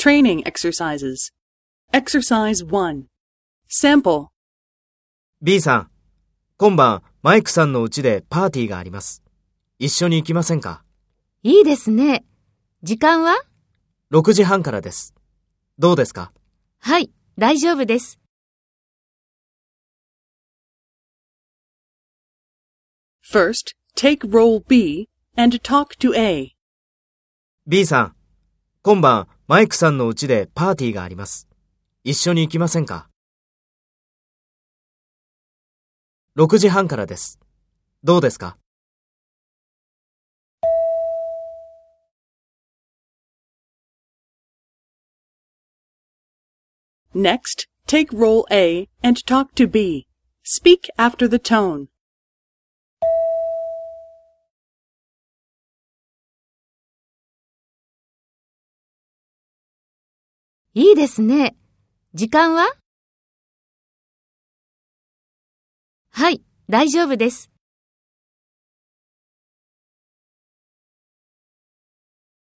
[0.00, 1.30] Training exercises.
[1.92, 3.04] Exercise 1.
[3.68, 4.28] Sample.
[5.42, 5.90] B さん、
[6.56, 9.22] 今晩マイクさんの家でパーティーがあります。
[9.78, 10.82] 一緒に行きませんか？
[11.42, 12.24] いいですね。
[12.82, 13.42] 時間は
[14.10, 15.12] ?6 時半からです。
[15.78, 16.32] どうですか？
[16.78, 18.18] はい、大丈夫です。
[23.30, 26.56] First, take role B and talk to A.
[27.66, 28.16] ?B さん、
[28.82, 31.46] 今晩マイクさんの家でパーティーがあります。
[32.02, 33.10] 一緒に行きませんか
[36.38, 37.38] ?6 時半からです。
[38.02, 38.56] どうですか
[47.14, 50.06] ？Next, take role A and talk to B.
[50.42, 51.88] Speak after the tone.
[60.72, 61.56] いいですね。
[62.14, 62.68] 時間は？
[66.12, 67.49] はい、大丈夫です。